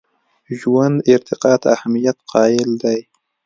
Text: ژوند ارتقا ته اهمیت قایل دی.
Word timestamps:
ژوند 0.59 0.95
ارتقا 1.13 1.53
ته 1.61 1.67
اهمیت 1.77 2.17
قایل 2.31 2.69
دی. 2.83 2.99